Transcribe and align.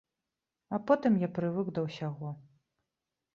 А 0.77 0.79
потым 0.87 1.19
я 1.25 1.29
прывык 1.35 1.67
да 1.77 1.85
ўсяго. 1.89 2.33